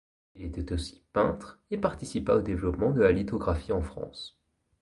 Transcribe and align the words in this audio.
Il 0.33 0.43
était 0.45 0.71
aussi 0.73 1.03
peintre, 1.13 1.59
et 1.69 1.77
participa 1.77 2.33
au 2.33 2.41
développement 2.41 2.89
de 2.89 3.01
la 3.01 3.11
lithographie 3.11 3.71
en 3.71 3.83
France. 3.83 4.35